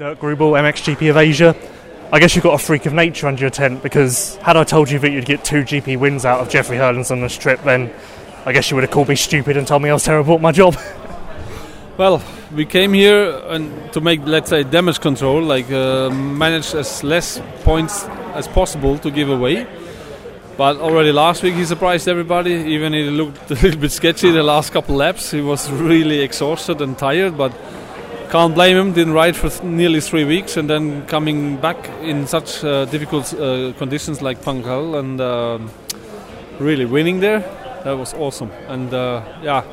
Dirk 0.00 0.18
Gruebel, 0.18 0.52
MXGP 0.52 1.10
of 1.10 1.18
Asia. 1.18 1.54
I 2.10 2.20
guess 2.20 2.34
you've 2.34 2.42
got 2.42 2.54
a 2.54 2.64
freak 2.64 2.86
of 2.86 2.94
nature 2.94 3.26
under 3.26 3.42
your 3.42 3.50
tent 3.50 3.82
because 3.82 4.36
had 4.36 4.56
I 4.56 4.64
told 4.64 4.90
you 4.90 4.98
that 4.98 5.10
you'd 5.10 5.26
get 5.26 5.44
two 5.44 5.62
GP 5.62 5.98
wins 5.98 6.24
out 6.24 6.40
of 6.40 6.48
Jeffrey 6.48 6.78
Herlings 6.78 7.10
on 7.10 7.20
this 7.20 7.36
trip, 7.36 7.62
then 7.64 7.92
I 8.46 8.52
guess 8.54 8.70
you 8.70 8.76
would 8.76 8.84
have 8.84 8.90
called 8.90 9.10
me 9.10 9.14
stupid 9.14 9.58
and 9.58 9.66
told 9.66 9.82
me 9.82 9.90
I 9.90 9.92
was 9.92 10.02
terrible 10.02 10.36
at 10.36 10.40
my 10.40 10.52
job. 10.52 10.74
Well, 11.98 12.22
we 12.54 12.64
came 12.64 12.94
here 12.94 13.42
and 13.48 13.92
to 13.92 14.00
make, 14.00 14.20
let's 14.24 14.48
say, 14.48 14.62
damage 14.62 15.00
control, 15.00 15.42
like 15.42 15.70
uh, 15.70 16.08
manage 16.08 16.74
as 16.74 17.04
less 17.04 17.42
points 17.62 18.04
as 18.32 18.48
possible 18.48 18.96
to 19.00 19.10
give 19.10 19.28
away. 19.28 19.66
But 20.56 20.78
already 20.78 21.12
last 21.12 21.42
week 21.42 21.56
he 21.56 21.66
surprised 21.66 22.08
everybody. 22.08 22.54
Even 22.54 22.94
he 22.94 23.10
looked 23.10 23.50
a 23.50 23.54
little 23.54 23.78
bit 23.78 23.92
sketchy 23.92 24.30
the 24.30 24.42
last 24.42 24.72
couple 24.72 24.96
laps. 24.96 25.30
He 25.30 25.42
was 25.42 25.70
really 25.70 26.20
exhausted 26.20 26.80
and 26.80 26.96
tired, 26.96 27.36
but 27.36 27.52
can't 28.30 28.54
blame 28.54 28.76
him. 28.76 28.92
Didn't 28.92 29.12
ride 29.12 29.36
for 29.36 29.50
th- 29.50 29.62
nearly 29.62 30.00
three 30.00 30.24
weeks, 30.24 30.56
and 30.56 30.70
then 30.70 31.04
coming 31.06 31.56
back 31.56 31.90
in 32.00 32.26
such 32.26 32.64
uh, 32.64 32.84
difficult 32.84 33.34
uh, 33.34 33.72
conditions 33.76 34.22
like 34.22 34.40
Pangkal 34.42 34.98
and 34.98 35.20
um 35.20 35.70
really 36.60 36.84
winning 36.84 37.20
there. 37.20 37.40
That 37.84 37.96
was 37.96 38.14
awesome. 38.14 38.50
And 38.68 38.92
uh, 38.92 39.22
yeah, 39.42 39.64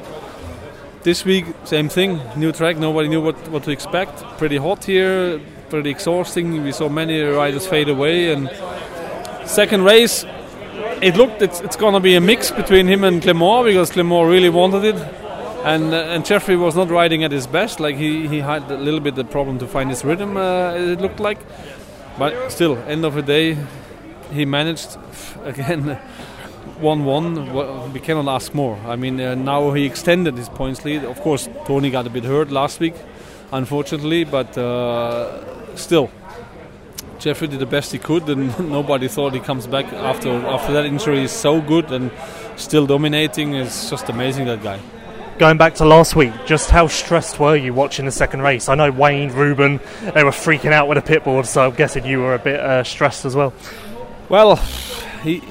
this 1.03 1.25
week 1.25 1.45
same 1.65 1.89
thing. 1.89 2.19
New 2.35 2.51
track. 2.51 2.77
Nobody 2.77 3.09
knew 3.09 3.21
what 3.21 3.35
what 3.49 3.63
to 3.63 3.71
expect. 3.71 4.23
Pretty 4.37 4.57
hot 4.57 4.85
here. 4.85 5.39
Pretty 5.69 5.89
exhausting. 5.89 6.63
We 6.63 6.71
saw 6.71 6.89
many 6.89 7.21
riders 7.21 7.67
fade 7.67 7.89
away. 7.89 8.33
And 8.33 8.49
second 9.45 9.83
race, 9.83 10.25
it 11.01 11.15
looked 11.15 11.41
it's, 11.41 11.61
it's 11.61 11.75
gonna 11.75 11.99
be 11.99 12.15
a 12.15 12.21
mix 12.21 12.51
between 12.51 12.87
him 12.87 13.03
and 13.03 13.21
Clement 13.21 13.65
because 13.65 13.91
Clement 13.91 14.29
really 14.29 14.49
wanted 14.49 14.83
it 14.83 15.26
and 15.67 15.93
uh, 15.93 15.97
and 16.13 16.25
Jeffrey 16.25 16.55
was 16.55 16.75
not 16.75 16.89
riding 16.89 17.23
at 17.23 17.31
his 17.31 17.45
best. 17.45 17.79
Like 17.79 17.97
he, 17.97 18.27
he 18.27 18.39
had 18.39 18.71
a 18.71 18.77
little 18.77 19.01
bit 19.01 19.15
the 19.15 19.25
problem 19.25 19.59
to 19.59 19.67
find 19.67 19.89
his 19.89 20.03
rhythm. 20.05 20.37
Uh, 20.37 20.73
it 20.73 21.01
looked 21.01 21.19
like, 21.19 21.39
but 22.17 22.49
still, 22.51 22.77
end 22.87 23.03
of 23.03 23.15
the 23.15 23.21
day, 23.21 23.57
he 24.31 24.45
managed 24.45 24.97
again. 25.43 25.99
One 26.79 27.05
one, 27.05 27.91
we 27.91 27.99
cannot 27.99 28.27
ask 28.27 28.53
more. 28.53 28.77
I 28.85 28.95
mean, 28.95 29.19
uh, 29.19 29.35
now 29.35 29.71
he 29.71 29.85
extended 29.85 30.37
his 30.37 30.47
points 30.47 30.85
lead. 30.85 31.03
Of 31.03 31.19
course, 31.21 31.49
Tony 31.65 31.89
got 31.89 32.05
a 32.05 32.09
bit 32.09 32.23
hurt 32.23 32.51
last 32.51 32.79
week, 32.79 32.93
unfortunately, 33.51 34.25
but 34.25 34.55
uh, 34.57 35.75
still, 35.75 36.11
Jeffrey 37.19 37.47
did 37.47 37.59
the 37.59 37.65
best 37.65 37.91
he 37.91 37.97
could, 37.97 38.29
and 38.29 38.57
nobody 38.69 39.07
thought 39.07 39.33
he 39.33 39.39
comes 39.39 39.65
back 39.65 39.91
after 39.91 40.29
after 40.29 40.71
that 40.73 40.85
injury. 40.85 41.23
Is 41.23 41.31
so 41.31 41.61
good 41.61 41.91
and 41.91 42.11
still 42.57 42.85
dominating. 42.85 43.55
It's 43.55 43.89
just 43.89 44.07
amazing 44.09 44.45
that 44.45 44.61
guy. 44.61 44.79
Going 45.39 45.59
back 45.59 45.75
to 45.75 45.85
last 45.85 46.15
week, 46.15 46.33
just 46.47 46.71
how 46.71 46.87
stressed 46.87 47.39
were 47.39 47.55
you 47.55 47.71
watching 47.71 48.05
the 48.05 48.11
second 48.11 48.41
race? 48.41 48.69
I 48.69 48.73
know 48.73 48.89
Wayne, 48.89 49.31
Ruben, 49.31 49.79
they 50.15 50.23
were 50.23 50.31
freaking 50.31 50.71
out 50.71 50.87
with 50.87 50.95
the 50.95 51.03
pit 51.03 51.23
board, 51.23 51.45
so 51.45 51.67
I'm 51.67 51.75
guessing 51.75 52.05
you 52.05 52.21
were 52.21 52.33
a 52.33 52.39
bit 52.39 52.59
uh, 52.59 52.83
stressed 52.83 53.23
as 53.23 53.35
well. 53.35 53.53
Well, 54.29 54.55
he 55.21 55.43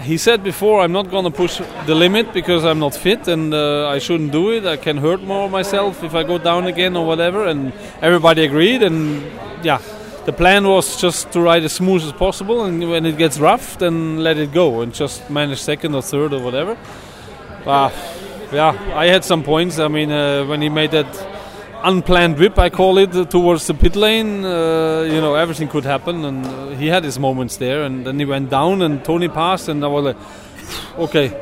he 0.00 0.16
said 0.16 0.42
before 0.42 0.80
I'm 0.80 0.92
not 0.92 1.10
going 1.10 1.24
to 1.24 1.30
push 1.30 1.60
the 1.84 1.94
limit 1.94 2.32
because 2.32 2.64
I'm 2.64 2.78
not 2.78 2.94
fit 2.94 3.28
and 3.28 3.52
uh, 3.52 3.88
I 3.88 3.98
shouldn't 3.98 4.32
do 4.32 4.52
it. 4.52 4.64
I 4.64 4.78
can 4.78 4.96
hurt 4.96 5.22
more 5.22 5.50
myself 5.50 6.02
if 6.02 6.14
I 6.14 6.22
go 6.22 6.38
down 6.38 6.66
again 6.66 6.96
or 6.96 7.06
whatever. 7.06 7.46
And 7.46 7.74
everybody 8.00 8.44
agreed. 8.44 8.82
And 8.82 9.22
yeah, 9.62 9.82
the 10.24 10.32
plan 10.32 10.66
was 10.66 10.98
just 10.98 11.30
to 11.32 11.40
ride 11.42 11.64
as 11.64 11.74
smooth 11.74 12.02
as 12.04 12.12
possible. 12.12 12.64
And 12.64 12.90
when 12.90 13.04
it 13.04 13.18
gets 13.18 13.38
rough, 13.38 13.78
then 13.78 14.24
let 14.24 14.38
it 14.38 14.52
go 14.52 14.80
and 14.80 14.94
just 14.94 15.28
manage 15.28 15.60
second 15.60 15.94
or 15.94 16.00
third 16.00 16.32
or 16.32 16.42
whatever. 16.42 16.78
Uh, 17.66 17.90
yeah, 18.52 18.92
I 18.94 19.06
had 19.06 19.24
some 19.24 19.42
points. 19.42 19.78
I 19.78 19.88
mean, 19.88 20.10
uh, 20.10 20.44
when 20.44 20.60
he 20.60 20.68
made 20.68 20.90
that 20.90 21.06
unplanned 21.82 22.38
whip, 22.38 22.58
I 22.58 22.68
call 22.68 22.98
it, 22.98 23.14
uh, 23.14 23.24
towards 23.24 23.66
the 23.66 23.74
pit 23.74 23.96
lane, 23.96 24.44
uh, 24.44 25.02
you 25.02 25.20
know, 25.20 25.34
everything 25.34 25.68
could 25.68 25.84
happen. 25.84 26.24
And 26.24 26.46
uh, 26.46 26.68
he 26.70 26.88
had 26.88 27.04
his 27.04 27.18
moments 27.18 27.56
there. 27.56 27.84
And 27.84 28.06
then 28.06 28.18
he 28.18 28.24
went 28.24 28.50
down, 28.50 28.82
and 28.82 29.04
Tony 29.04 29.28
passed, 29.28 29.68
and 29.68 29.84
I 29.84 29.88
was 29.88 30.04
like, 30.04 30.16
okay, 30.98 31.40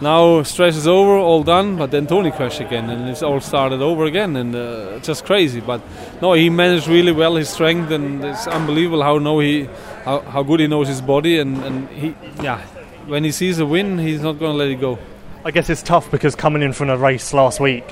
now 0.00 0.42
stress 0.42 0.76
is 0.76 0.86
over, 0.86 1.16
all 1.16 1.42
done. 1.42 1.76
But 1.76 1.90
then 1.90 2.06
Tony 2.06 2.30
crashed 2.30 2.60
again, 2.60 2.90
and 2.90 3.08
it's 3.08 3.22
all 3.22 3.40
started 3.40 3.80
over 3.80 4.04
again, 4.04 4.36
and 4.36 4.54
uh, 4.54 4.98
just 5.00 5.24
crazy. 5.24 5.60
But 5.60 5.80
no, 6.20 6.34
he 6.34 6.50
managed 6.50 6.86
really 6.86 7.12
well 7.12 7.36
his 7.36 7.48
strength, 7.48 7.90
and 7.90 8.24
it's 8.24 8.46
unbelievable 8.46 9.02
how 9.02 9.18
know 9.18 9.38
he, 9.38 9.68
how, 10.04 10.20
how 10.20 10.42
good 10.42 10.60
he 10.60 10.66
knows 10.66 10.88
his 10.88 11.00
body, 11.00 11.38
and, 11.38 11.64
and 11.64 11.88
he, 11.88 12.14
yeah, 12.42 12.60
when 13.06 13.24
he 13.24 13.32
sees 13.32 13.58
a 13.58 13.66
win, 13.66 13.98
he's 13.98 14.20
not 14.20 14.38
going 14.38 14.52
to 14.52 14.58
let 14.58 14.68
it 14.68 14.80
go. 14.80 14.98
I 15.46 15.52
guess 15.52 15.70
it's 15.70 15.80
tough 15.80 16.10
because 16.10 16.34
coming 16.34 16.60
in 16.60 16.72
from 16.72 16.90
a 16.90 16.98
race 16.98 17.32
last 17.32 17.60
week, 17.60 17.84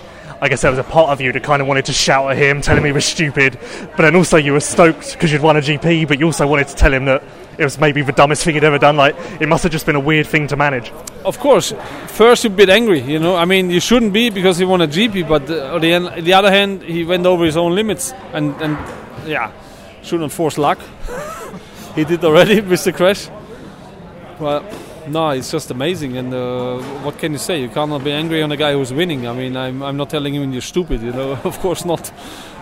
I 0.42 0.48
guess 0.48 0.62
there 0.62 0.72
was 0.72 0.80
a 0.80 0.82
part 0.82 1.10
of 1.10 1.20
you 1.20 1.30
that 1.30 1.44
kind 1.44 1.62
of 1.62 1.68
wanted 1.68 1.84
to 1.84 1.92
shout 1.92 2.28
at 2.32 2.36
him, 2.36 2.60
telling 2.60 2.82
him 2.82 2.86
he 2.86 2.90
was 2.90 3.04
stupid, 3.04 3.56
but 3.96 3.98
then 3.98 4.16
also 4.16 4.36
you 4.36 4.54
were 4.54 4.58
stoked 4.58 5.12
because 5.12 5.30
you'd 5.30 5.40
won 5.40 5.56
a 5.56 5.60
GP, 5.60 6.08
but 6.08 6.18
you 6.18 6.26
also 6.26 6.48
wanted 6.48 6.66
to 6.66 6.74
tell 6.74 6.92
him 6.92 7.04
that 7.04 7.22
it 7.56 7.62
was 7.62 7.78
maybe 7.78 8.02
the 8.02 8.10
dumbest 8.10 8.42
thing 8.42 8.54
he'd 8.54 8.64
ever 8.64 8.78
done. 8.78 8.96
Like, 8.96 9.14
it 9.40 9.48
must 9.48 9.62
have 9.62 9.70
just 9.70 9.86
been 9.86 9.94
a 9.94 10.00
weird 10.00 10.26
thing 10.26 10.48
to 10.48 10.56
manage. 10.56 10.90
Of 11.24 11.38
course, 11.38 11.72
first 12.08 12.42
you're 12.42 12.52
a 12.52 12.56
bit 12.56 12.70
angry, 12.70 13.02
you 13.02 13.20
know. 13.20 13.36
I 13.36 13.44
mean, 13.44 13.70
you 13.70 13.78
shouldn't 13.78 14.12
be 14.12 14.30
because 14.30 14.58
he 14.58 14.64
won 14.64 14.80
a 14.80 14.88
GP, 14.88 15.28
but 15.28 15.48
uh, 15.48 15.74
on 15.76 15.80
the, 15.80 15.92
en- 15.92 16.24
the 16.24 16.32
other 16.32 16.50
hand, 16.50 16.82
he 16.82 17.04
went 17.04 17.24
over 17.24 17.44
his 17.44 17.56
own 17.56 17.76
limits, 17.76 18.12
and, 18.32 18.60
and 18.60 18.76
yeah, 19.28 19.52
shouldn't 20.02 20.32
force 20.32 20.58
luck. 20.58 20.80
he 21.94 22.02
did 22.02 22.24
already 22.24 22.60
with 22.62 22.82
the 22.82 22.92
crash. 22.92 23.28
Well, 24.40 24.68
no, 25.08 25.30
it's 25.30 25.50
just 25.50 25.70
amazing, 25.70 26.16
and 26.16 26.32
uh, 26.32 26.78
what 27.02 27.18
can 27.18 27.32
you 27.32 27.38
say? 27.38 27.60
You 27.60 27.68
cannot 27.68 28.04
be 28.04 28.12
angry 28.12 28.42
on 28.42 28.52
a 28.52 28.56
guy 28.56 28.72
who's 28.72 28.92
winning. 28.92 29.26
I 29.26 29.32
mean, 29.32 29.56
I'm, 29.56 29.82
I'm 29.82 29.96
not 29.96 30.10
telling 30.10 30.34
him 30.34 30.52
you're 30.52 30.62
stupid, 30.62 31.02
you 31.02 31.12
know. 31.12 31.32
of 31.44 31.58
course 31.60 31.84
not. 31.84 32.12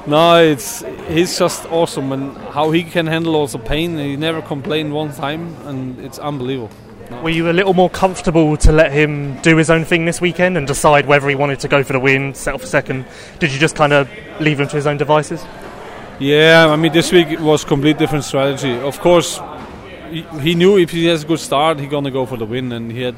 No, 0.06 0.42
it's 0.42 0.84
he's 1.08 1.38
just 1.38 1.66
awesome, 1.66 2.12
and 2.12 2.36
how 2.52 2.70
he 2.70 2.82
can 2.82 3.06
handle 3.06 3.36
also 3.36 3.58
pain. 3.58 3.96
He 3.96 4.16
never 4.16 4.42
complained 4.42 4.92
one 4.92 5.12
time, 5.12 5.56
and 5.66 5.98
it's 6.00 6.18
unbelievable. 6.18 6.70
Were 7.22 7.30
you 7.30 7.50
a 7.50 7.52
little 7.52 7.74
more 7.74 7.90
comfortable 7.90 8.56
to 8.56 8.72
let 8.72 8.90
him 8.90 9.40
do 9.42 9.56
his 9.56 9.70
own 9.70 9.84
thing 9.84 10.06
this 10.06 10.20
weekend 10.20 10.56
and 10.56 10.66
decide 10.66 11.06
whether 11.06 11.28
he 11.28 11.34
wanted 11.34 11.60
to 11.60 11.68
go 11.68 11.84
for 11.84 11.92
the 11.92 12.00
win, 12.00 12.34
settle 12.34 12.58
for 12.58 12.66
second? 12.66 13.04
Did 13.38 13.52
you 13.52 13.58
just 13.58 13.76
kind 13.76 13.92
of 13.92 14.08
leave 14.40 14.58
him 14.58 14.68
to 14.68 14.76
his 14.76 14.86
own 14.86 14.96
devices? 14.96 15.44
Yeah, 16.18 16.68
I 16.68 16.76
mean, 16.76 16.92
this 16.92 17.12
week 17.12 17.28
it 17.28 17.40
was 17.40 17.64
complete 17.64 17.98
different 17.98 18.24
strategy. 18.24 18.74
Of 18.78 18.98
course, 19.00 19.40
he, 20.12 20.54
knew 20.54 20.78
if 20.78 20.90
he 20.90 21.06
has 21.06 21.24
a 21.24 21.26
good 21.26 21.40
start, 21.40 21.80
he's 21.80 21.90
gonna 21.90 22.10
go 22.10 22.26
for 22.26 22.36
the 22.36 22.44
win, 22.44 22.72
and 22.72 22.92
he 22.92 23.02
had 23.02 23.16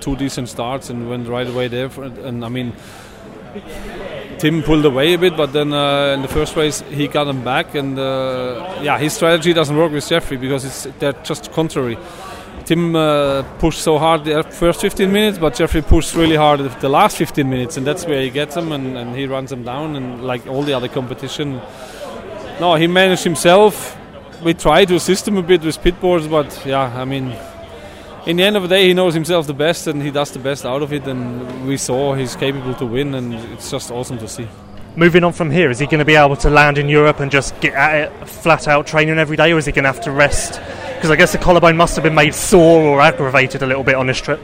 two 0.00 0.16
decent 0.16 0.48
starts 0.48 0.90
and 0.90 1.08
went 1.08 1.28
right 1.28 1.48
away 1.48 1.68
there. 1.68 1.88
For, 1.88 2.04
and 2.04 2.44
I 2.44 2.48
mean, 2.48 2.72
Tim 4.38 4.62
pulled 4.62 4.84
away 4.84 5.14
a 5.14 5.18
bit, 5.18 5.36
but 5.36 5.52
then 5.52 5.72
uh, 5.72 6.14
in 6.14 6.22
the 6.22 6.28
first 6.28 6.56
race 6.56 6.80
he 6.90 7.08
got 7.08 7.26
him 7.26 7.42
back, 7.42 7.74
and 7.74 7.98
uh, 7.98 8.80
yeah, 8.82 8.98
his 8.98 9.14
strategy 9.14 9.52
doesn't 9.52 9.76
work 9.76 9.92
with 9.92 10.06
Jeffrey 10.08 10.36
because 10.36 10.64
it's 10.64 10.86
they're 10.98 11.14
just 11.24 11.52
contrary. 11.52 11.98
Tim 12.64 12.96
uh, 12.96 13.44
pushed 13.58 13.80
so 13.80 13.96
hard 13.96 14.24
the 14.24 14.42
first 14.42 14.80
15 14.80 15.12
minutes, 15.12 15.38
but 15.38 15.54
Jeffrey 15.54 15.82
pushed 15.82 16.16
really 16.16 16.34
hard 16.34 16.60
the 16.80 16.88
last 16.88 17.16
15 17.16 17.48
minutes, 17.48 17.76
and 17.76 17.86
that's 17.86 18.04
where 18.04 18.20
he 18.20 18.28
gets 18.28 18.56
him 18.56 18.72
and, 18.72 18.96
and 18.98 19.14
he 19.14 19.26
runs 19.26 19.52
him 19.52 19.62
down, 19.62 19.94
and 19.94 20.24
like 20.24 20.46
all 20.48 20.62
the 20.62 20.72
other 20.72 20.88
competition. 20.88 21.60
No, 22.60 22.74
he 22.74 22.88
managed 22.88 23.22
himself. 23.22 23.96
We 24.42 24.54
tried 24.54 24.88
to 24.88 24.96
assist 24.96 25.26
him 25.26 25.36
a 25.36 25.42
bit 25.42 25.62
with 25.62 25.80
pit 25.82 26.00
boards, 26.00 26.28
but 26.28 26.62
yeah, 26.64 26.92
I 26.94 27.04
mean, 27.04 27.34
in 28.26 28.36
the 28.36 28.42
end 28.42 28.56
of 28.56 28.62
the 28.62 28.68
day, 28.68 28.88
he 28.88 28.94
knows 28.94 29.14
himself 29.14 29.46
the 29.46 29.54
best 29.54 29.86
and 29.86 30.02
he 30.02 30.10
does 30.10 30.30
the 30.32 30.38
best 30.38 30.66
out 30.66 30.82
of 30.82 30.92
it. 30.92 31.06
And 31.06 31.66
we 31.66 31.76
saw 31.76 32.14
he's 32.14 32.36
capable 32.36 32.74
to 32.74 32.86
win, 32.86 33.14
and 33.14 33.34
it's 33.34 33.70
just 33.70 33.90
awesome 33.90 34.18
to 34.18 34.28
see. 34.28 34.48
Moving 34.94 35.24
on 35.24 35.32
from 35.32 35.50
here, 35.50 35.70
is 35.70 35.78
he 35.78 35.86
going 35.86 35.98
to 35.98 36.04
be 36.04 36.16
able 36.16 36.36
to 36.36 36.50
land 36.50 36.78
in 36.78 36.88
Europe 36.88 37.20
and 37.20 37.30
just 37.30 37.58
get 37.60 37.74
at 37.74 37.94
it 37.94 38.28
flat 38.28 38.66
out 38.66 38.86
training 38.86 39.18
every 39.18 39.36
day, 39.36 39.52
or 39.52 39.58
is 39.58 39.66
he 39.66 39.72
going 39.72 39.84
to 39.84 39.92
have 39.92 40.02
to 40.02 40.10
rest? 40.10 40.60
Because 40.94 41.10
I 41.10 41.16
guess 41.16 41.32
the 41.32 41.38
collarbone 41.38 41.76
must 41.76 41.94
have 41.96 42.02
been 42.02 42.14
made 42.14 42.34
sore 42.34 42.82
or 42.82 43.00
aggravated 43.00 43.62
a 43.62 43.66
little 43.66 43.84
bit 43.84 43.94
on 43.94 44.06
this 44.06 44.20
trip. 44.20 44.40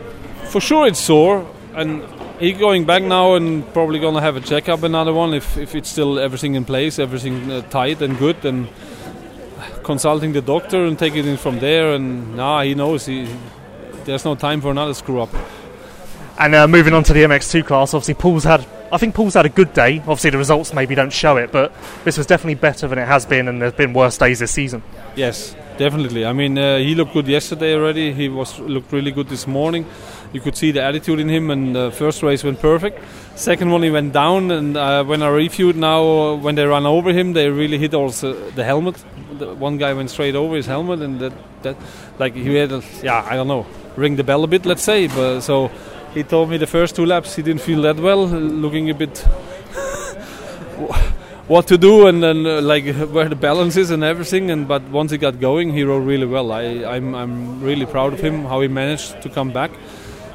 For 0.49 0.61
sure, 0.61 0.87
it's 0.87 0.99
sore, 0.99 1.51
and 1.75 2.03
he's 2.39 2.59
going 2.59 2.85
back 2.85 3.03
now 3.03 3.35
and 3.35 3.67
probably 3.73 3.99
gonna 3.99 4.21
have 4.21 4.37
a 4.37 4.41
checkup, 4.41 4.83
another 4.83 5.13
one, 5.13 5.33
if, 5.33 5.57
if 5.57 5.75
it's 5.75 5.89
still 5.89 6.19
everything 6.19 6.55
in 6.55 6.65
place, 6.67 6.99
everything 6.99 7.51
uh, 7.51 7.63
tight 7.63 8.03
and 8.03 8.19
good, 8.19 8.45
and 8.45 8.69
consulting 9.83 10.33
the 10.33 10.43
doctor 10.43 10.85
and 10.85 10.99
taking 10.99 11.27
it 11.27 11.39
from 11.39 11.59
there. 11.59 11.93
And 11.93 12.37
nah, 12.37 12.63
he 12.63 12.75
knows 12.75 13.07
he 13.07 13.29
there's 14.05 14.25
no 14.25 14.35
time 14.35 14.61
for 14.61 14.71
another 14.71 14.95
screw 14.95 15.21
up. 15.21 15.31
And 16.39 16.55
uh, 16.55 16.67
moving 16.67 16.95
on 16.95 17.05
to 17.05 17.13
the 17.13 17.21
MX2 17.21 17.67
class, 17.67 17.95
obviously 17.95 18.15
Pauls 18.15 18.45
had, 18.45 18.67
I 18.91 18.99
think 18.99 19.15
Pauls 19.15 19.35
had 19.35 19.47
a 19.47 19.51
good 19.51 19.73
day. 19.75 19.99
Obviously 20.01 20.31
the 20.31 20.39
results 20.39 20.73
maybe 20.73 20.95
don't 20.95 21.13
show 21.13 21.37
it, 21.37 21.53
but 21.53 21.73
this 22.05 22.17
was 22.17 22.27
definitely 22.27 22.55
better 22.55 22.89
than 22.89 22.99
it 22.99 23.07
has 23.07 23.27
been, 23.27 23.49
and 23.49 23.61
there's 23.61 23.75
been 23.75 23.93
worse 23.93 24.17
days 24.19 24.39
this 24.39 24.51
season. 24.51 24.83
Yes, 25.15 25.55
definitely. 25.77 26.25
I 26.25 26.33
mean, 26.33 26.57
uh, 26.59 26.79
he 26.79 26.95
looked 26.95 27.13
good 27.13 27.29
yesterday 27.29 27.75
already. 27.75 28.13
He 28.13 28.29
was 28.29 28.59
looked 28.59 28.93
really 28.93 29.13
good 29.13 29.29
this 29.29 29.47
morning. 29.47 29.87
You 30.33 30.41
could 30.41 30.57
see 30.57 30.71
the 30.71 30.83
attitude 30.83 31.21
in 31.21 31.29
him, 31.29 31.51
and 31.51 31.77
the 31.77 31.91
first 31.91 32.23
race 32.23 32.43
went 32.43 32.61
perfect. 32.61 32.99
Second 33.35 33.71
one, 33.71 33.83
he 33.83 33.91
went 33.91 34.15
down, 34.15 34.51
and 34.51 34.77
uh, 34.77 35.05
when 35.05 35.23
I 35.23 35.29
reviewed 35.29 35.77
now, 35.77 36.35
when 36.35 36.55
they 36.55 36.67
ran 36.67 36.87
over 36.87 37.13
him, 37.13 37.35
they 37.35 37.51
really 37.51 37.77
hit 37.77 37.93
also 37.93 38.33
the 38.51 38.65
helmet. 38.65 38.97
The 39.39 39.55
one 39.55 39.77
guy 39.77 39.93
went 39.93 40.11
straight 40.11 40.35
over 40.35 40.57
his 40.57 40.67
helmet, 40.67 41.01
and 41.01 41.21
that, 41.21 41.33
that 41.63 41.77
like 42.19 42.35
he 42.35 42.55
had, 42.55 42.73
a, 42.73 42.83
yeah, 43.03 43.27
I 43.29 43.37
don't 43.37 43.49
know, 43.49 43.67
ring 43.97 44.17
the 44.17 44.25
bell 44.25 44.45
a 44.45 44.47
bit, 44.47 44.65
let's 44.65 44.83
say. 44.83 45.07
But 45.07 45.41
so 45.41 45.71
he 46.15 46.23
told 46.23 46.51
me 46.51 46.57
the 46.57 46.67
first 46.67 46.97
two 46.97 47.07
laps 47.07 47.37
he 47.37 47.43
didn't 47.43 47.63
feel 47.63 47.83
that 47.83 47.97
well, 47.97 48.27
looking 48.27 48.91
a 48.91 48.95
bit 48.95 49.19
what 51.49 51.67
to 51.67 51.77
do 51.77 52.07
and 52.07 52.23
then 52.23 52.47
uh, 52.47 52.63
like 52.63 52.87
where 53.11 53.29
the 53.29 53.37
balance 53.37 53.77
is 53.77 53.91
and 53.91 54.03
everything. 54.03 54.51
And 54.51 54.67
but 54.67 54.83
once 54.85 55.11
he 55.11 55.19
got 55.19 55.41
going, 55.41 55.73
he 55.73 55.85
rode 55.85 56.07
really 56.07 56.27
well. 56.27 56.53
I, 56.53 56.63
I'm 56.63 57.15
I'm 57.15 57.61
really 57.61 57.87
proud 57.87 58.15
of 58.15 58.21
him 58.21 58.45
how 58.45 58.63
he 58.63 58.69
managed 58.69 59.21
to 59.23 59.29
come 59.29 59.53
back. 59.53 59.71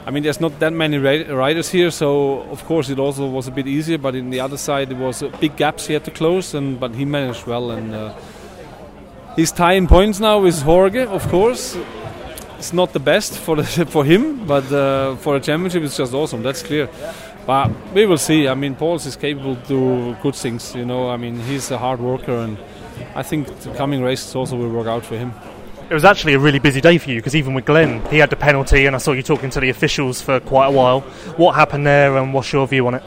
I 0.08 0.10
mean, 0.10 0.24
there's 0.24 0.40
not 0.40 0.58
that 0.60 0.72
many 0.72 0.98
riders 0.98 1.70
here, 1.70 1.92
so 1.92 2.40
of 2.44 2.64
course 2.64 2.90
it 2.90 2.98
also 2.98 3.28
was 3.28 3.50
a 3.50 3.52
bit 3.52 3.68
easier. 3.68 3.98
But 3.98 4.16
in 4.16 4.30
the 4.30 4.40
other 4.40 4.56
side, 4.56 4.88
there 4.88 4.98
was 4.98 5.22
big 5.42 5.58
gaps 5.58 5.88
he 5.88 5.94
had 5.96 6.06
to 6.06 6.12
close, 6.12 6.54
and 6.54 6.80
but 6.80 6.96
he 6.96 7.04
managed 7.04 7.46
well. 7.46 7.72
And 7.72 7.94
uh, 7.94 8.14
he's 9.36 9.52
tying 9.52 9.86
points 9.86 10.22
now 10.22 10.40
with 10.40 10.62
Jorge, 10.62 11.06
of 11.06 11.28
course. 11.28 11.78
It's 12.58 12.72
not 12.72 12.94
the 12.94 13.02
best 13.02 13.38
for 13.38 13.58
the, 13.58 13.86
for 13.96 14.06
him, 14.06 14.48
but 14.48 14.72
uh, 14.72 15.18
for 15.18 15.36
a 15.36 15.42
championship, 15.42 15.84
it's 15.84 15.98
just 15.98 16.14
awesome. 16.14 16.42
That's 16.42 16.64
clear. 16.64 16.88
But 17.46 17.72
we 17.94 18.06
will 18.06 18.18
see. 18.18 18.48
I 18.48 18.56
mean, 18.56 18.76
Pauls 18.76 19.06
is 19.06 19.18
capable 19.18 19.58
to 19.58 19.68
do 19.68 20.18
good 20.24 20.36
things. 20.36 20.74
You 20.74 20.86
know, 20.86 21.10
I 21.10 21.18
mean, 21.18 21.38
he's 21.42 21.70
a 21.70 21.78
hard 21.78 22.00
worker, 22.00 22.34
and 22.34 22.58
I 23.14 23.24
think 23.24 23.48
the 23.60 23.74
coming 23.74 24.02
races 24.02 24.34
also 24.34 24.56
will 24.56 24.70
work 24.70 24.88
out 24.88 25.04
for 25.04 25.18
him. 25.18 25.34
It 25.90 25.94
was 25.94 26.04
actually 26.04 26.34
a 26.34 26.40
really 26.40 26.60
busy 26.60 26.82
day 26.82 26.98
for 26.98 27.10
you 27.10 27.18
because 27.18 27.36
even 27.36 27.54
with 27.54 27.66
Glenn, 27.66 28.04
he 28.10 28.18
had 28.18 28.30
the 28.30 28.36
penalty, 28.36 28.86
and 28.86 28.96
I 28.96 29.00
saw 29.00 29.14
you 29.14 29.24
talking 29.24 29.50
to 29.52 29.60
the 29.60 29.70
officials 29.70 30.22
for 30.22 30.40
quite 30.40 30.68
a 30.68 30.72
while. 30.72 31.02
What 31.38 31.56
happened 31.56 31.88
there, 31.88 32.18
and 32.18 32.34
what's 32.34 32.52
your 32.52 32.68
view 32.68 32.88
on 32.88 32.96
it? 32.96 33.04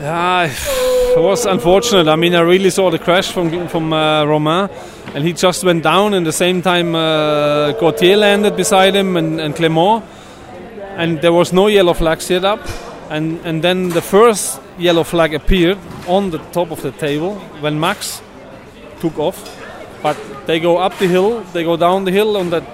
Yeah, 0.00 0.50
it 0.50 1.20
was 1.20 1.44
unfortunate. 1.46 2.08
I 2.08 2.16
mean, 2.16 2.34
I 2.34 2.40
really 2.40 2.70
saw 2.70 2.90
the 2.90 2.98
crash 2.98 3.30
from 3.30 3.68
from 3.68 3.92
uh, 3.92 4.24
Romain, 4.24 4.70
and 5.14 5.24
he 5.24 5.32
just 5.32 5.64
went 5.64 5.82
down, 5.82 6.14
and 6.14 6.24
the 6.26 6.32
same 6.32 6.62
time 6.62 6.94
uh, 6.94 7.72
landed 8.16 8.56
beside 8.56 8.94
him 8.94 9.16
and, 9.16 9.40
and 9.40 9.54
Clement, 9.54 10.02
and 10.96 11.20
there 11.20 11.32
was 11.32 11.52
no 11.52 11.66
yellow 11.66 11.94
flag 11.94 12.20
set 12.20 12.44
up 12.44 12.60
and 13.10 13.40
and 13.44 13.62
then 13.62 13.90
the 13.90 14.00
first 14.00 14.60
yellow 14.78 15.04
flag 15.04 15.34
appeared 15.34 15.78
on 16.08 16.30
the 16.30 16.38
top 16.52 16.70
of 16.70 16.80
the 16.82 16.90
table 16.92 17.36
when 17.60 17.78
Max 17.78 18.22
took 19.00 19.18
off. 19.18 19.63
But 20.04 20.18
they 20.46 20.60
go 20.60 20.76
up 20.76 20.98
the 20.98 21.08
hill, 21.08 21.40
they 21.54 21.64
go 21.64 21.78
down 21.78 22.04
the 22.04 22.10
hill 22.12 22.36
on 22.36 22.50
that 22.50 22.64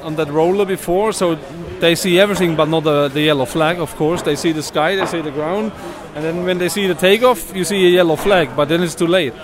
on 0.00 0.16
that 0.16 0.30
roller 0.30 0.64
before, 0.64 1.12
so 1.12 1.34
they 1.80 1.94
see 1.94 2.18
everything 2.18 2.56
but 2.56 2.68
not 2.68 2.84
the, 2.84 3.08
the 3.08 3.20
yellow 3.20 3.44
flag. 3.44 3.78
Of 3.78 3.94
course, 3.96 4.22
they 4.22 4.36
see 4.36 4.52
the 4.52 4.62
sky, 4.62 4.96
they 4.96 5.04
see 5.04 5.20
the 5.20 5.30
ground, 5.30 5.72
and 6.14 6.24
then 6.24 6.44
when 6.44 6.56
they 6.56 6.70
see 6.70 6.86
the 6.86 6.94
takeoff, 6.94 7.54
you 7.54 7.64
see 7.64 7.86
a 7.88 7.90
yellow 7.90 8.16
flag. 8.16 8.56
But 8.56 8.70
then 8.70 8.82
it's 8.82 8.94
too 8.94 9.06
late. 9.06 9.34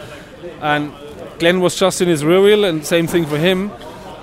And 0.62 0.90
Glenn 1.38 1.60
was 1.60 1.76
just 1.76 2.00
in 2.00 2.08
his 2.08 2.24
rear 2.24 2.40
wheel, 2.40 2.64
and 2.64 2.86
same 2.86 3.06
thing 3.06 3.26
for 3.26 3.36
him. 3.36 3.70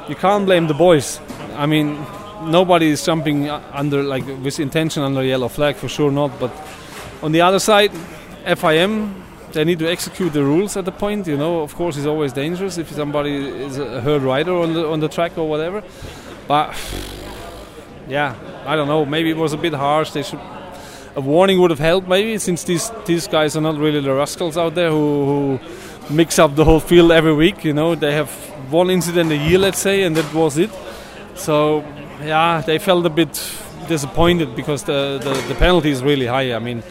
You 0.09 0.15
can't 0.15 0.47
blame 0.47 0.65
the 0.65 0.73
boys. 0.73 1.19
I 1.55 1.67
mean, 1.67 2.03
nobody 2.45 2.89
is 2.89 3.05
jumping 3.05 3.49
under 3.49 4.01
like 4.01 4.25
with 4.25 4.59
intention 4.59 5.03
under 5.03 5.23
yellow 5.23 5.47
flag 5.47 5.75
for 5.75 5.87
sure 5.87 6.11
not. 6.11 6.39
But 6.39 6.51
on 7.21 7.33
the 7.33 7.41
other 7.41 7.59
side, 7.59 7.91
FIM 8.45 9.13
they 9.53 9.63
need 9.63 9.79
to 9.79 9.89
execute 9.89 10.33
the 10.33 10.43
rules 10.43 10.77
at 10.77 10.85
the 10.85 10.91
point. 10.91 11.27
You 11.27 11.37
know, 11.37 11.61
of 11.61 11.75
course, 11.75 11.97
it's 11.97 12.07
always 12.07 12.33
dangerous 12.33 12.77
if 12.77 12.91
somebody 12.91 13.35
is 13.35 13.77
a 13.77 14.01
hurt 14.01 14.21
rider 14.21 14.53
on 14.53 14.73
the 14.73 14.87
on 14.87 14.99
the 14.99 15.07
track 15.07 15.37
or 15.37 15.49
whatever. 15.49 15.83
But 16.47 16.75
yeah, 18.07 18.35
I 18.65 18.75
don't 18.75 18.87
know. 18.87 19.05
Maybe 19.05 19.29
it 19.29 19.37
was 19.37 19.53
a 19.53 19.57
bit 19.57 19.73
harsh. 19.73 20.11
They 20.11 20.23
should. 20.23 20.39
A 21.13 21.19
warning 21.19 21.59
would 21.59 21.71
have 21.71 21.79
helped, 21.79 22.07
maybe, 22.07 22.37
since 22.37 22.63
these 22.63 22.89
these 23.05 23.27
guys 23.27 23.57
are 23.57 23.61
not 23.61 23.77
really 23.77 23.99
the 23.99 24.13
rascals 24.13 24.57
out 24.57 24.75
there 24.75 24.89
who, 24.89 25.25
who 25.25 25.59
mix 26.13 26.39
up 26.39 26.55
the 26.55 26.63
whole 26.63 26.79
field 26.79 27.11
every 27.11 27.33
week. 27.33 27.65
You 27.65 27.73
know, 27.73 27.95
they 27.95 28.13
have 28.13 28.29
one 28.71 28.89
incident 28.89 29.31
a 29.31 29.35
year, 29.35 29.59
let's 29.59 29.79
say, 29.79 30.03
and 30.03 30.15
that 30.15 30.33
was 30.33 30.57
it. 30.57 30.69
So 31.35 31.83
yeah, 32.23 32.61
they 32.65 32.79
felt 32.79 33.05
a 33.05 33.09
bit 33.09 33.33
disappointed 33.87 34.55
because 34.55 34.83
the, 34.83 35.19
the, 35.21 35.33
the 35.49 35.55
penalty 35.55 35.89
is 35.89 36.01
really 36.01 36.27
high. 36.27 36.53
I 36.53 36.59
mean, 36.59 36.83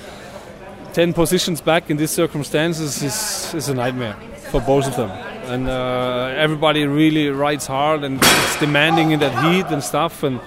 10 0.93 1.13
positions 1.13 1.61
back 1.61 1.91
in 1.91 1.97
these 1.97 2.11
circumstances 2.11 3.03
is, 3.03 3.55
is 3.55 3.69
a 3.69 3.75
nightmare 3.75 4.15
for 4.51 4.61
both 4.61 4.87
of 4.87 4.97
them. 4.97 5.11
And 5.51 5.69
uh, 5.69 6.35
everybody 6.37 6.87
really 6.87 7.29
rides 7.29 7.67
hard 7.67 8.05
and 8.05 8.19
it's 8.21 8.61
demanding 8.61 9.13
in 9.13 9.21
that 9.21 9.45
heat 9.45 9.67
and 9.73 9.83
stuff. 9.83 10.23
And 10.23 10.41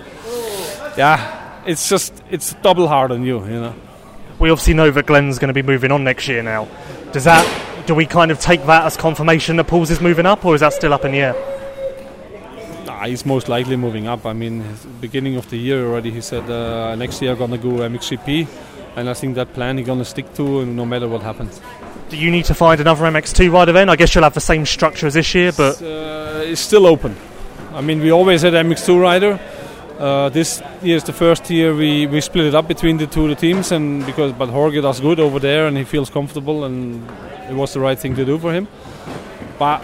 yeah, 0.98 1.64
it's 1.66 1.90
just, 1.90 2.14
it's 2.30 2.54
double 2.56 2.88
hard 2.88 3.12
on 3.12 3.24
you, 3.24 3.40
you 3.46 3.60
know. 3.62 3.76
We 4.40 4.50
obviously 4.50 4.74
know 4.74 4.92
that 4.92 5.06
Glenn's 5.06 5.40
going 5.40 5.48
to 5.50 5.54
be 5.54 5.62
moving 5.62 5.92
on 5.92 6.04
next 6.04 6.28
year 6.28 6.44
now. 6.44 6.68
Does 7.12 7.24
that, 7.24 7.86
do 7.86 7.96
we 7.96 8.06
kind 8.06 8.32
of 8.32 8.40
take 8.40 8.66
that 8.66 8.86
as 8.86 8.98
confirmation 8.98 9.56
that 9.58 9.66
Pauls 9.66 9.92
is 9.92 10.02
moving 10.02 10.26
up 10.26 10.44
or 10.44 10.56
is 10.56 10.62
that 10.62 10.74
still 10.74 10.94
up 10.94 11.06
in 11.06 11.12
the 11.12 11.20
air? 11.20 11.54
he's 13.08 13.26
most 13.26 13.50
likely 13.50 13.76
moving 13.76 14.08
up. 14.08 14.26
I 14.26 14.34
mean, 14.34 14.64
beginning 15.02 15.36
of 15.36 15.50
the 15.50 15.58
year 15.58 15.86
already, 15.86 16.12
he 16.12 16.22
said 16.22 16.50
uh, 16.50 16.96
next 16.96 17.22
year 17.22 17.32
I'm 17.32 17.38
gonna 17.38 17.58
go 17.58 17.70
MXGP, 17.70 18.48
and 18.96 19.10
I 19.10 19.14
think 19.14 19.36
that 19.36 19.54
plan 19.54 19.78
he's 19.78 19.88
gonna 19.88 20.06
stick 20.06 20.34
to, 20.36 20.66
no 20.66 20.86
matter 20.86 21.08
what 21.08 21.22
happens. 21.22 21.60
Do 22.10 22.18
you 22.18 22.30
need 22.30 22.46
to 22.46 22.54
find 22.54 22.80
another 22.80 23.06
MX2 23.06 23.52
rider 23.52 23.72
then? 23.72 23.90
I 23.90 23.96
guess 23.96 24.14
you'll 24.14 24.24
have 24.24 24.34
the 24.34 24.42
same 24.42 24.66
structure 24.66 25.08
as 25.08 25.16
this 25.16 25.34
year, 25.34 25.52
but 25.52 25.72
it's, 25.74 25.82
uh, 25.82 26.44
it's 26.46 26.62
still 26.62 26.86
open. 26.86 27.16
I 27.74 27.82
mean, 27.82 28.02
we 28.02 28.12
always 28.12 28.44
had 28.44 28.54
MX2 28.54 29.02
rider. 29.02 29.40
Uh, 29.98 30.30
this 30.30 30.62
year 30.82 30.98
is 30.98 31.04
the 31.04 31.14
first 31.14 31.50
year 31.50 31.74
we, 31.74 32.08
we 32.08 32.20
split 32.20 32.46
it 32.46 32.56
up 32.56 32.68
between 32.68 32.98
the 32.98 33.08
two 33.08 33.28
the 33.28 33.36
teams, 33.36 33.72
and 33.72 34.06
because 34.06 34.32
but 34.34 34.50
Jorge 34.50 34.82
does 34.82 35.00
good 35.00 35.20
over 35.20 35.40
there, 35.40 35.68
and 35.68 35.78
he 35.78 35.84
feels 35.84 36.10
comfortable, 36.10 36.66
and 36.66 37.10
it 37.50 37.54
was 37.54 37.74
the 37.74 37.80
right 37.80 37.98
thing 37.98 38.16
to 38.16 38.26
do 38.26 38.38
for 38.38 38.54
him. 38.54 38.68
But 39.58 39.84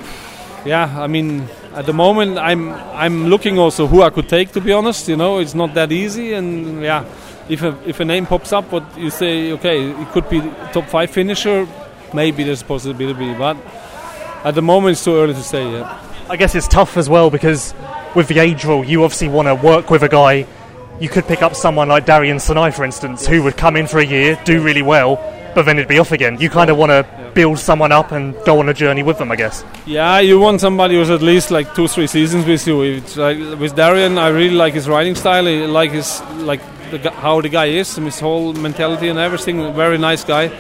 yeah, 0.66 1.02
I 1.02 1.08
mean, 1.08 1.48
at 1.74 1.86
the 1.86 1.94
moment 1.94 2.38
I'm 2.38 2.70
I'm 2.74 3.28
looking 3.28 3.58
also 3.60 3.88
who 3.88 4.02
I 4.02 4.10
could 4.10 4.28
take. 4.28 4.52
To 4.54 4.62
be 4.62 4.74
honest, 4.74 5.08
you 5.08 5.16
know, 5.16 5.40
it's 5.40 5.56
not 5.56 5.74
that 5.76 5.92
easy, 5.92 6.34
and 6.34 6.82
yeah, 6.82 7.06
if 7.50 7.64
a 7.64 7.78
if 7.86 8.00
a 8.00 8.06
name 8.06 8.26
pops 8.26 8.54
up, 8.54 8.72
what 8.72 8.98
you 8.98 9.10
say, 9.10 9.52
okay, 9.54 9.90
it 9.90 10.08
could 10.10 10.30
be 10.30 10.40
top 10.72 10.86
five 10.86 11.10
finisher, 11.10 11.68
maybe 12.14 12.44
there's 12.44 12.62
a 12.62 12.66
possibility, 12.66 13.34
but 13.34 13.58
at 14.44 14.56
the 14.56 14.62
moment 14.62 14.94
it's 14.94 15.04
too 15.04 15.16
early 15.16 15.34
to 15.34 15.44
say. 15.44 15.70
Yeah. 15.70 16.06
I 16.30 16.38
guess 16.38 16.54
it's 16.54 16.68
tough 16.68 16.96
as 16.96 17.10
well 17.10 17.30
because 17.32 17.74
with 18.16 18.28
the 18.28 18.40
age 18.40 18.64
rule, 18.64 18.86
you 18.86 19.04
obviously 19.04 19.30
want 19.30 19.48
to 19.48 19.56
work 19.56 19.90
with 19.90 20.04
a 20.04 20.10
guy. 20.10 20.46
You 21.00 21.10
could 21.10 21.26
pick 21.26 21.42
up 21.42 21.56
someone 21.56 21.90
like 21.90 22.06
Darian 22.06 22.38
Sanayei, 22.38 22.74
for 22.74 22.84
instance, 22.84 23.26
who 23.26 23.42
would 23.44 23.58
come 23.58 23.76
in 23.76 23.88
for 23.88 24.00
a 24.00 24.06
year, 24.06 24.40
do 24.44 24.62
really 24.62 24.82
well, 24.82 25.16
but 25.56 25.64
then 25.64 25.78
it'd 25.78 25.88
be 25.88 25.98
off 25.98 26.12
again. 26.12 26.40
You 26.40 26.50
kind 26.50 26.70
of 26.70 26.78
want 26.78 26.92
to 26.92 27.08
yeah. 27.10 27.30
build 27.32 27.58
someone 27.58 27.92
up 27.92 28.12
and 28.12 28.36
go 28.46 28.60
on 28.60 28.70
a 28.70 28.74
journey 28.74 29.02
with 29.02 29.18
them, 29.18 29.32
I 29.32 29.38
guess. 29.38 29.64
Yeah, 29.86 30.20
you 30.20 30.40
want 30.40 30.62
somebody 30.62 30.96
who's 30.96 31.10
at 31.10 31.22
least 31.22 31.52
like 31.52 31.74
two, 31.74 31.88
three 31.88 32.08
seasons 32.08 32.46
with 32.46 32.68
you. 32.68 33.02
Like, 33.16 33.38
with 33.60 33.76
Darian, 33.76 34.18
I 34.18 34.28
really 34.28 34.56
like 34.56 34.74
his 34.74 34.88
riding 34.88 35.16
style. 35.16 35.48
I 35.48 35.66
like 35.66 35.92
his 35.92 36.22
like 36.36 36.62
the, 36.92 37.12
how 37.12 37.42
the 37.42 37.50
guy 37.50 37.68
is, 37.68 37.98
and 37.98 38.06
his 38.06 38.20
whole 38.20 38.54
mentality 38.54 39.10
and 39.10 39.20
everything. 39.20 39.74
Very 39.74 39.98
nice 39.98 40.24
guy. 40.24 40.52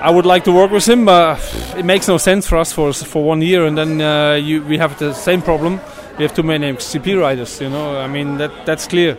I 0.00 0.10
would 0.10 0.26
like 0.26 0.44
to 0.44 0.52
work 0.52 0.70
with 0.70 0.86
him, 0.86 1.04
but 1.04 1.38
it 1.76 1.84
makes 1.84 2.08
no 2.08 2.18
sense 2.18 2.46
for 2.46 2.58
us 2.58 2.72
for 2.72 2.92
for 2.92 3.24
one 3.24 3.40
year, 3.42 3.66
and 3.66 3.76
then 3.76 4.00
uh, 4.00 4.34
you, 4.34 4.62
we 4.62 4.78
have 4.78 4.98
the 4.98 5.14
same 5.14 5.42
problem. 5.42 5.80
We 6.18 6.24
have 6.24 6.34
too 6.34 6.42
many 6.42 6.72
XGP 6.72 7.20
riders. 7.20 7.60
You 7.60 7.70
know, 7.70 7.98
I 7.98 8.06
mean 8.06 8.38
that 8.38 8.66
that's 8.66 8.86
clear. 8.86 9.16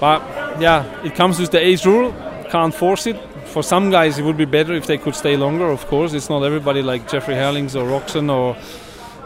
But 0.00 0.22
yeah, 0.60 0.84
it 1.04 1.14
comes 1.14 1.40
with 1.40 1.50
the 1.50 1.60
age 1.60 1.84
rule. 1.84 2.14
Can't 2.50 2.74
force 2.74 3.06
it 3.06 3.16
for 3.48 3.62
some 3.62 3.90
guys, 3.90 4.18
it 4.18 4.24
would 4.24 4.36
be 4.36 4.44
better 4.44 4.74
if 4.74 4.86
they 4.86 4.98
could 4.98 5.14
stay 5.14 5.36
longer. 5.36 5.70
Of 5.70 5.86
course, 5.86 6.12
it's 6.12 6.28
not 6.28 6.42
everybody 6.42 6.82
like 6.82 7.10
Jeffrey 7.10 7.34
Herlings 7.34 7.74
or 7.74 7.88
Roczen 7.88 8.30
or 8.30 8.56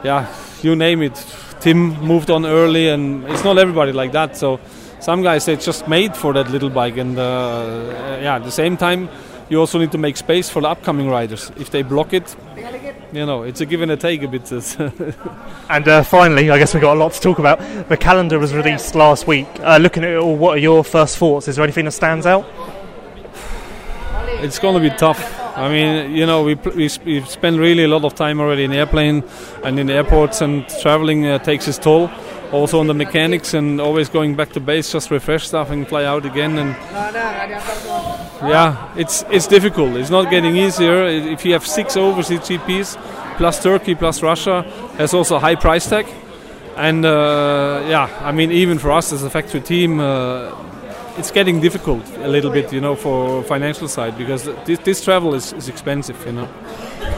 yeah, 0.04 0.32
you 0.62 0.76
name 0.76 1.02
it. 1.02 1.14
Tim 1.60 2.00
moved 2.00 2.30
on 2.30 2.44
early, 2.46 2.88
and 2.88 3.24
it's 3.24 3.44
not 3.44 3.58
everybody 3.58 3.92
like 3.92 4.12
that. 4.12 4.36
So 4.36 4.58
some 5.02 5.22
guys 5.22 5.44
they're 5.46 5.56
just 5.56 5.88
made 5.88 6.16
for 6.16 6.32
that 6.32 6.50
little 6.50 6.70
bike, 6.70 6.96
and 6.96 7.18
uh, 7.18 8.18
yeah, 8.22 8.36
at 8.36 8.44
the 8.44 8.50
same 8.50 8.76
time, 8.76 9.08
you 9.48 9.58
also 9.58 9.78
need 9.78 9.92
to 9.92 9.98
make 9.98 10.16
space 10.16 10.48
for 10.48 10.62
the 10.62 10.68
upcoming 10.68 11.08
riders. 11.08 11.50
If 11.56 11.70
they 11.70 11.82
block 11.82 12.12
it, 12.12 12.34
you 13.12 13.26
know, 13.26 13.42
it's 13.42 13.60
a 13.60 13.66
give 13.66 13.82
and 13.82 13.90
a 13.90 13.96
take 13.96 14.22
a 14.22 14.28
bit. 14.28 14.50
and 15.68 15.88
uh, 15.88 16.02
finally, 16.04 16.50
I 16.50 16.58
guess 16.58 16.72
we've 16.72 16.80
got 16.80 16.96
a 16.96 17.00
lot 17.00 17.12
to 17.12 17.20
talk 17.20 17.38
about. 17.38 17.58
The 17.88 17.96
calendar 17.96 18.38
was 18.38 18.54
released 18.54 18.94
last 18.94 19.26
week. 19.26 19.48
Uh, 19.60 19.78
looking 19.78 20.04
at 20.04 20.10
it 20.10 20.18
all, 20.18 20.36
what 20.36 20.56
are 20.56 20.60
your 20.60 20.84
first 20.84 21.18
thoughts? 21.18 21.48
Is 21.48 21.56
there 21.56 21.64
anything 21.64 21.84
that 21.84 21.92
stands 21.92 22.24
out? 22.24 22.46
it's 24.42 24.58
going 24.58 24.74
to 24.74 24.80
be 24.80 24.94
tough. 24.96 25.40
I 25.56 25.68
mean, 25.68 26.16
you 26.16 26.26
know, 26.26 26.42
we, 26.42 26.54
we, 26.54 26.90
we 27.04 27.20
spend 27.22 27.58
really 27.58 27.84
a 27.84 27.88
lot 27.88 28.04
of 28.04 28.14
time 28.14 28.40
already 28.40 28.64
in 28.64 28.70
the 28.70 28.78
airplane 28.78 29.22
and 29.62 29.78
in 29.78 29.86
the 29.86 29.92
airports, 29.92 30.40
and 30.40 30.68
traveling 30.80 31.26
uh, 31.26 31.38
takes 31.38 31.68
its 31.68 31.78
toll. 31.78 32.10
Also 32.52 32.78
on 32.80 32.86
the 32.86 32.94
mechanics 32.94 33.54
and 33.54 33.80
always 33.80 34.08
going 34.10 34.34
back 34.36 34.50
to 34.52 34.60
base, 34.60 34.92
just 34.92 35.10
refresh 35.10 35.48
stuff 35.48 35.70
and 35.70 35.88
fly 35.88 36.04
out 36.04 36.26
again. 36.26 36.58
And 36.58 36.70
yeah, 38.42 38.92
it's 38.96 39.24
it's 39.30 39.46
difficult. 39.46 39.96
It's 39.96 40.10
not 40.10 40.30
getting 40.30 40.56
easier. 40.56 41.06
If 41.06 41.44
you 41.44 41.52
have 41.54 41.66
six 41.66 41.96
overseas 41.96 42.40
GPs 42.40 42.96
plus 43.38 43.62
Turkey 43.62 43.94
plus 43.94 44.22
Russia, 44.22 44.64
there's 44.96 45.14
also 45.14 45.36
a 45.36 45.40
high 45.40 45.56
price 45.56 45.88
tag. 45.88 46.06
And 46.76 47.04
uh, 47.04 47.84
yeah, 47.88 48.08
I 48.20 48.32
mean, 48.32 48.50
even 48.50 48.78
for 48.78 48.92
us 48.92 49.12
as 49.12 49.22
a 49.22 49.30
factory 49.30 49.60
team. 49.60 50.00
Uh, 50.00 50.54
it's 51.18 51.30
getting 51.30 51.60
difficult 51.60 52.02
a 52.18 52.28
little 52.28 52.50
bit, 52.50 52.72
you 52.72 52.80
know, 52.80 52.94
for 52.94 53.42
financial 53.44 53.88
side 53.88 54.16
because 54.16 54.44
this, 54.64 54.78
this 54.80 55.04
travel 55.04 55.34
is, 55.34 55.52
is 55.52 55.68
expensive, 55.68 56.24
you 56.24 56.32
know. 56.32 56.46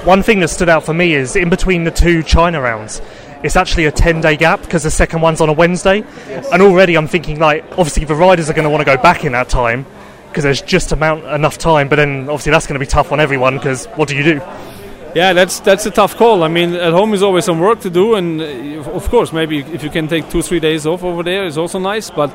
One 0.04 0.22
thing 0.22 0.40
that 0.40 0.48
stood 0.48 0.68
out 0.68 0.84
for 0.84 0.94
me 0.94 1.14
is 1.14 1.36
in 1.36 1.48
between 1.48 1.84
the 1.84 1.90
two 1.90 2.22
China 2.22 2.60
rounds, 2.60 3.00
it's 3.44 3.56
actually 3.56 3.84
a 3.84 3.92
10 3.92 4.22
day 4.22 4.36
gap 4.36 4.62
because 4.62 4.82
the 4.82 4.90
second 4.90 5.20
one's 5.20 5.40
on 5.40 5.48
a 5.48 5.52
Wednesday. 5.52 5.98
Yes. 6.28 6.50
And 6.50 6.62
already 6.62 6.96
I'm 6.96 7.06
thinking, 7.06 7.38
like, 7.38 7.62
obviously 7.72 8.04
the 8.04 8.14
riders 8.14 8.50
are 8.50 8.54
going 8.54 8.64
to 8.64 8.70
want 8.70 8.80
to 8.80 8.86
go 8.86 9.00
back 9.00 9.24
in 9.24 9.32
that 9.32 9.48
time 9.48 9.86
because 10.28 10.42
there's 10.42 10.62
just 10.62 10.90
amount 10.90 11.24
enough 11.26 11.58
time, 11.58 11.88
but 11.88 11.96
then 11.96 12.22
obviously 12.22 12.50
that's 12.50 12.66
going 12.66 12.74
to 12.74 12.80
be 12.80 12.90
tough 12.90 13.12
on 13.12 13.20
everyone 13.20 13.56
because 13.56 13.86
what 13.94 14.08
do 14.08 14.16
you 14.16 14.24
do? 14.24 14.40
yeah, 15.14 15.32
that's 15.32 15.60
that's 15.60 15.86
a 15.86 15.90
tough 15.90 16.16
call. 16.16 16.42
I 16.42 16.48
mean, 16.48 16.74
at 16.74 16.92
home 16.92 17.14
is 17.14 17.22
always 17.22 17.44
some 17.44 17.60
work 17.60 17.80
to 17.80 17.90
do, 17.90 18.14
and 18.14 18.40
uh, 18.40 18.90
of 18.90 19.08
course, 19.10 19.32
maybe 19.32 19.60
if 19.60 19.84
you 19.84 19.90
can 19.90 20.08
take 20.08 20.28
two 20.28 20.42
three 20.42 20.60
days 20.60 20.86
off 20.86 21.04
over 21.04 21.22
there, 21.22 21.44
is 21.44 21.56
also 21.56 21.78
nice. 21.78 22.10
But 22.10 22.34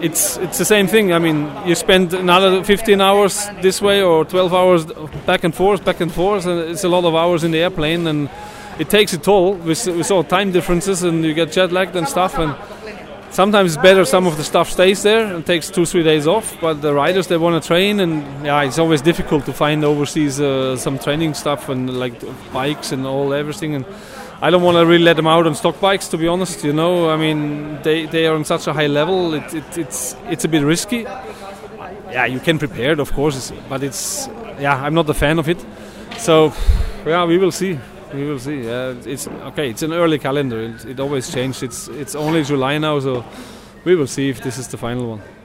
it's 0.00 0.36
it's 0.36 0.58
the 0.58 0.64
same 0.64 0.86
thing. 0.86 1.12
I 1.12 1.18
mean, 1.18 1.50
you 1.66 1.74
spend 1.74 2.14
another 2.14 2.62
15 2.62 3.00
hours 3.00 3.48
this 3.60 3.82
way 3.82 4.02
or 4.02 4.24
12 4.24 4.54
hours 4.54 4.84
back 5.26 5.42
and 5.42 5.54
forth, 5.54 5.84
back 5.84 6.00
and 6.00 6.12
forth, 6.12 6.46
and 6.46 6.60
it's 6.70 6.84
a 6.84 6.88
lot 6.88 7.04
of 7.04 7.14
hours 7.14 7.42
in 7.42 7.50
the 7.50 7.58
airplane, 7.58 8.06
and 8.06 8.30
it 8.78 8.90
takes 8.90 9.12
a 9.12 9.18
toll 9.18 9.54
with, 9.54 9.86
with 9.86 10.10
all 10.10 10.24
time 10.24 10.52
differences, 10.52 11.02
and 11.02 11.24
you 11.24 11.34
get 11.34 11.52
jet 11.52 11.72
lagged 11.72 11.96
and 11.96 12.08
stuff. 12.08 12.38
And 12.38 12.54
sometimes 13.30 13.74
it's 13.74 13.82
better 13.82 14.04
some 14.04 14.26
of 14.26 14.36
the 14.36 14.44
stuff 14.44 14.70
stays 14.70 15.02
there 15.02 15.34
and 15.34 15.44
takes 15.44 15.70
two 15.70 15.86
three 15.86 16.02
days 16.02 16.26
off. 16.26 16.56
But 16.60 16.82
the 16.82 16.94
riders 16.94 17.26
they 17.26 17.36
want 17.36 17.62
to 17.62 17.66
train, 17.66 18.00
and 18.00 18.22
yeah, 18.44 18.62
it's 18.62 18.78
always 18.78 19.02
difficult 19.02 19.46
to 19.46 19.52
find 19.52 19.84
overseas 19.84 20.40
uh, 20.40 20.76
some 20.76 20.98
training 20.98 21.34
stuff 21.34 21.68
and 21.68 21.98
like 21.98 22.14
bikes 22.52 22.92
and 22.92 23.06
all 23.06 23.32
everything 23.32 23.74
and 23.74 23.84
I 24.40 24.50
don't 24.50 24.62
want 24.62 24.76
to 24.76 24.84
really 24.84 25.02
let 25.02 25.16
them 25.16 25.26
out 25.26 25.46
on 25.46 25.54
stock 25.54 25.80
bikes, 25.80 26.08
to 26.08 26.18
be 26.18 26.28
honest. 26.28 26.62
You 26.62 26.74
know, 26.74 27.08
I 27.08 27.16
mean, 27.16 27.80
they, 27.82 28.04
they 28.04 28.26
are 28.26 28.34
on 28.34 28.44
such 28.44 28.66
a 28.66 28.72
high 28.74 28.86
level. 28.86 29.32
It, 29.32 29.54
it, 29.54 29.78
it's 29.78 30.14
it's 30.28 30.44
a 30.44 30.48
bit 30.48 30.62
risky. 30.62 31.06
Yeah, 32.10 32.26
you 32.26 32.38
can 32.40 32.58
prepare 32.58 32.92
it, 32.92 33.00
of 33.00 33.12
course, 33.12 33.50
but 33.68 33.82
it's 33.82 34.28
yeah, 34.60 34.76
I'm 34.76 34.92
not 34.92 35.08
a 35.08 35.14
fan 35.14 35.38
of 35.38 35.48
it. 35.48 35.64
So 36.18 36.52
yeah, 37.06 37.24
we 37.24 37.38
will 37.38 37.52
see. 37.52 37.78
We 38.16 38.24
will 38.24 38.38
see. 38.38 38.66
Uh, 38.66 38.94
it's 39.04 39.28
okay. 39.28 39.68
It's 39.68 39.82
an 39.82 39.92
early 39.92 40.18
calendar. 40.18 40.60
It, 40.62 40.84
it 40.86 41.00
always 41.00 41.30
changes. 41.30 41.62
It's 41.62 41.88
it's 41.88 42.14
only 42.14 42.44
July 42.44 42.78
now, 42.78 42.98
so 42.98 43.24
we 43.84 43.94
will 43.94 44.06
see 44.06 44.30
if 44.30 44.40
this 44.40 44.56
is 44.56 44.68
the 44.68 44.78
final 44.78 45.10
one. 45.10 45.35